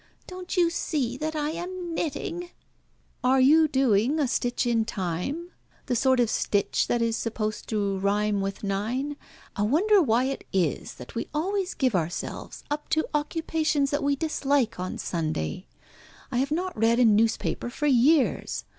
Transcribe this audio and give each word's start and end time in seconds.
"Don't 0.25 0.57
you 0.57 0.71
see 0.71 1.15
that 1.17 1.35
I 1.35 1.51
am 1.51 1.93
knitting?" 1.93 2.49
"Are 3.23 3.39
you 3.39 3.67
doing 3.67 4.19
a 4.19 4.27
stitch 4.27 4.65
in 4.65 4.83
time, 4.83 5.51
the 5.85 5.95
sort 5.95 6.19
of 6.19 6.27
stitch 6.27 6.87
that 6.87 7.03
is 7.03 7.15
supposed 7.15 7.69
to 7.69 7.99
rhyme 7.99 8.41
with 8.41 8.63
nine? 8.63 9.15
I 9.55 9.61
wonder 9.61 10.01
why 10.01 10.23
it 10.23 10.43
is 10.51 10.95
that 10.95 11.13
we 11.13 11.29
always 11.35 11.75
give 11.75 11.93
ourselves 11.93 12.63
up 12.71 12.89
to 12.89 13.07
occupations 13.13 13.91
that 13.91 14.01
we 14.01 14.15
dislike 14.15 14.79
on 14.79 14.97
Sunday. 14.97 15.67
I 16.31 16.39
have 16.39 16.49
not 16.49 16.75
read 16.75 16.97
a 16.97 17.05
newspaper 17.05 17.69
for 17.69 17.85
years. 17.85 18.63